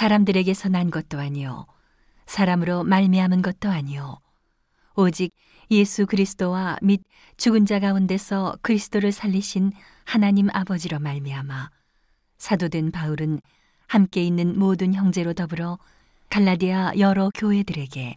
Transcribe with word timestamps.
사람들에게서 0.00 0.70
난 0.70 0.90
것도 0.90 1.18
아니요 1.18 1.66
사람으로 2.24 2.84
말미암은 2.84 3.42
것도 3.42 3.68
아니요 3.68 4.18
오직 4.96 5.30
예수 5.70 6.06
그리스도와 6.06 6.78
및 6.80 7.02
죽은 7.36 7.66
자 7.66 7.80
가운데서 7.80 8.56
그리스도를 8.62 9.12
살리신 9.12 9.72
하나님 10.04 10.48
아버지로 10.54 11.00
말미암아 11.00 11.70
사도된 12.38 12.92
바울은 12.92 13.42
함께 13.88 14.24
있는 14.24 14.58
모든 14.58 14.94
형제로 14.94 15.34
더불어 15.34 15.78
갈라디아 16.30 16.92
여러 16.98 17.30
교회들에게 17.34 18.16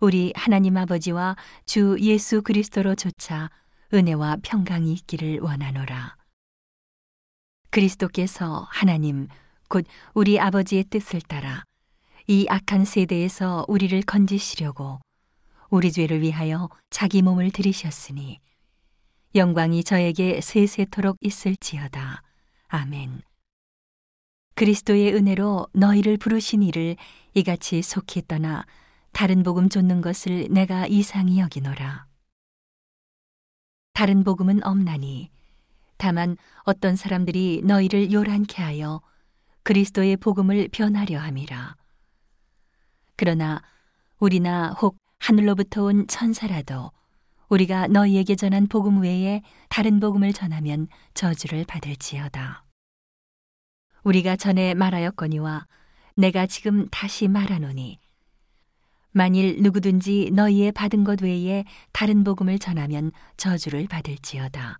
우리 0.00 0.32
하나님 0.34 0.76
아버지와 0.76 1.36
주 1.66 1.96
예수 2.00 2.42
그리스도로 2.42 2.96
조차 2.96 3.48
은혜와 3.94 4.38
평강이 4.42 4.92
있기를 4.92 5.38
원하노라. 5.38 6.16
그리스도께서 7.70 8.66
하나님 8.70 9.28
곧 9.68 9.86
우리 10.14 10.38
아버지의 10.38 10.84
뜻을 10.84 11.20
따라 11.20 11.64
이 12.26 12.46
악한 12.48 12.84
세대에서 12.84 13.64
우리를 13.68 14.00
건지시려고 14.02 15.00
우리 15.70 15.92
죄를 15.92 16.22
위하여 16.22 16.68
자기 16.90 17.22
몸을 17.22 17.50
들이셨으니 17.50 18.40
영광이 19.34 19.84
저에게 19.84 20.40
세세토록 20.40 21.18
있을지어다. 21.20 22.22
아멘. 22.68 23.22
그리스도의 24.54 25.14
은혜로 25.14 25.68
너희를 25.74 26.16
부르신 26.16 26.62
이를 26.62 26.96
이같이 27.34 27.82
속히 27.82 28.22
떠나 28.26 28.64
다른 29.12 29.42
복음 29.42 29.68
쫓는 29.68 30.00
것을 30.00 30.48
내가 30.50 30.86
이상히 30.86 31.38
여기노라. 31.40 32.06
다른 33.92 34.24
복음은 34.24 34.64
없나니 34.64 35.30
다만 35.98 36.36
어떤 36.62 36.96
사람들이 36.96 37.62
너희를 37.64 38.12
요란케 38.12 38.62
하여 38.62 39.00
그리스도의 39.66 40.16
복음을 40.18 40.68
변하려 40.70 41.18
함이라. 41.18 41.74
그러나 43.16 43.60
우리나 44.20 44.70
혹 44.80 44.96
하늘로부터 45.18 45.82
온 45.82 46.06
천사라도 46.06 46.92
우리가 47.48 47.88
너희에게 47.88 48.36
전한 48.36 48.68
복음 48.68 49.00
외에 49.00 49.42
다른 49.68 49.98
복음을 49.98 50.32
전하면 50.32 50.86
저주를 51.14 51.64
받을지어다. 51.64 52.64
우리가 54.04 54.36
전에 54.36 54.74
말하였거니와 54.74 55.66
내가 56.14 56.46
지금 56.46 56.86
다시 56.90 57.26
말하노니 57.26 57.98
만일 59.10 59.62
누구든지 59.62 60.30
너희의 60.32 60.70
받은 60.70 61.02
것 61.02 61.22
외에 61.22 61.64
다른 61.90 62.22
복음을 62.22 62.60
전하면 62.60 63.10
저주를 63.36 63.88
받을지어다. 63.88 64.78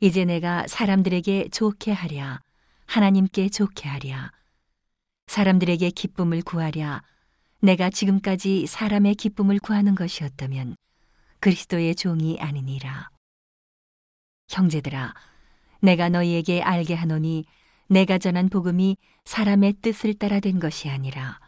이제 0.00 0.24
내가 0.24 0.66
사람들에게 0.66 1.50
좋게 1.50 1.92
하랴 1.92 2.40
하나님께 2.90 3.50
좋게 3.50 3.88
하랴 3.88 4.32
사람들에게 5.28 5.90
기쁨을 5.90 6.42
구하랴 6.42 7.04
내가 7.60 7.88
지금까지 7.88 8.66
사람의 8.66 9.14
기쁨을 9.14 9.60
구하는 9.60 9.94
것이었다면 9.94 10.74
그리스도의 11.38 11.94
종이 11.94 12.36
아니니라. 12.40 13.10
형제들아, 14.48 15.14
내가 15.80 16.08
너희에게 16.08 16.62
알게 16.62 16.94
하노니 16.94 17.44
내가 17.86 18.18
전한 18.18 18.48
복음이 18.48 18.96
사람의 19.24 19.74
뜻을 19.82 20.14
따라 20.14 20.40
된 20.40 20.58
것이 20.58 20.90
아니라 20.90 21.38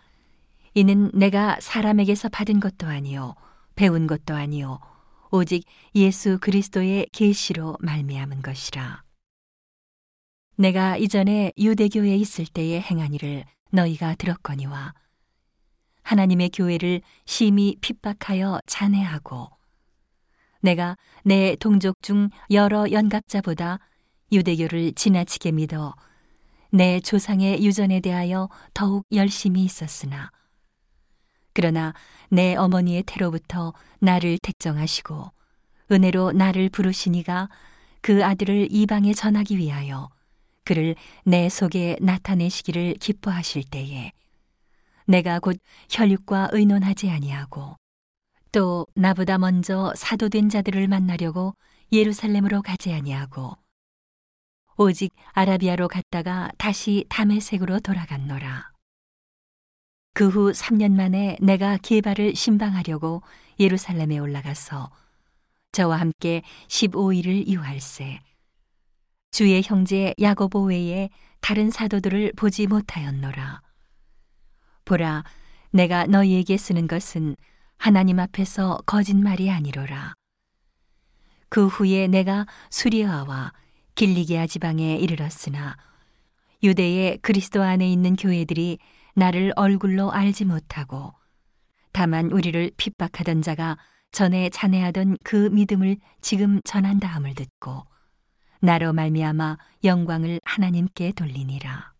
이는 0.75 1.11
내가 1.13 1.59
사람에게서 1.61 2.29
받은 2.29 2.61
것도 2.61 2.87
아니요 2.87 3.35
배운 3.75 4.07
것도 4.07 4.37
아니요 4.37 4.79
오직 5.33 5.65
예수 5.97 6.39
그리스도의 6.41 7.09
계시로 7.11 7.79
말미암은 7.81 8.43
것이라. 8.43 9.03
내가 10.57 10.97
이전에 10.97 11.53
유대교에 11.59 12.15
있을 12.17 12.47
때에 12.47 12.81
행한 12.81 13.15
일을 13.15 13.45
너희가 13.71 14.15
들었거니와 14.17 14.95
하나님의 16.03 16.51
교회를 16.51 17.01
심히 17.25 17.77
핍박하여 17.81 18.61
잔해하고 18.67 19.49
내가 20.61 20.97
내 21.25 21.57
동족 21.57 22.03
중 22.03 22.29
여러 22.51 22.91
연갑자보다 22.91 23.79
유대교를 24.31 24.93
지나치게 24.93 25.53
믿어 25.53 25.95
내 26.71 27.01
조상의 27.01 27.65
유전에 27.65 28.01
대하여 28.01 28.49
더욱 28.75 29.05
열심히 29.13 29.65
있었으나 29.65 30.31
그러나 31.55 31.95
내 32.31 32.55
어머니의 32.57 33.03
태로부터 33.05 33.73
나를 34.01 34.39
택정하시고 34.43 35.31
은혜로 35.91 36.33
나를 36.33 36.69
부르시니가 36.71 37.49
그 38.01 38.25
아들을 38.25 38.69
이방에 38.71 39.13
전하기 39.13 39.59
위하여 39.59 40.09
그를 40.65 40.95
내 41.25 41.49
속에 41.49 41.97
나타내시기를 42.01 42.95
기뻐하실 42.95 43.65
때에 43.65 44.13
내가 45.07 45.41
곧 45.41 45.59
혈육과 45.91 46.51
의논하지 46.53 47.11
아니하고 47.11 47.77
또 48.53 48.87
나보다 48.95 49.39
먼저 49.39 49.93
사도된 49.97 50.49
자들을 50.49 50.87
만나려고 50.89 51.55
예루살렘으로 51.91 52.63
가지 52.63 52.93
아니하고 52.93 53.57
오직 54.77 55.13
아라비아로 55.33 55.89
갔다가 55.89 56.51
다시 56.59 57.05
담에색으로 57.09 57.81
돌아갔노라. 57.81 58.73
그 60.15 60.29
후 60.29 60.53
3년 60.53 60.93
만에 60.93 61.39
내가 61.41 61.79
게바를 61.79 62.35
신방하려고 62.35 63.23
예루살렘에 63.59 64.19
올라가서 64.19 64.91
저와 65.73 65.97
함께 66.01 66.43
15일을 66.69 67.49
유할세. 67.49 68.21
주의 69.33 69.63
형제 69.65 70.13
야고보 70.21 70.65
외에 70.65 71.09
다른 71.41 71.71
사도들을 71.71 72.35
보지 72.37 72.67
못하였노라. 72.67 73.63
보라, 74.85 75.25
내가 75.71 76.05
너희에게 76.05 76.59
쓰는 76.59 76.87
것은 76.87 77.37
하나님 77.79 78.21
앞에서 78.21 78.79
거짓말이 78.85 79.51
아니로라. 79.51 80.13
그 81.49 81.67
후에 81.67 82.09
내가 82.09 82.47
수리아와 82.69 83.55
길리게아 83.95 84.47
지방에 84.47 84.97
이르렀으나 84.97 85.79
유대의 86.63 87.19
그리스도 87.23 87.63
안에 87.63 87.91
있는 87.91 88.17
교회들이 88.17 88.79
나를 89.15 89.55
얼굴로 89.57 90.13
알지 90.13 90.45
못하고 90.45 91.15
다만 91.93 92.31
우리를 92.31 92.71
핍박하던 92.77 93.41
자가 93.41 93.79
전에 94.13 94.51
잔해하던 94.51 95.17
그 95.25 95.49
믿음을 95.49 95.97
지금 96.21 96.61
전한다함을 96.65 97.35
듣고 97.35 97.85
나로 98.65 98.93
말미암아 98.93 99.59
영광을 99.83 100.41
하나님께 100.45 101.13
돌리니라. 101.17 101.92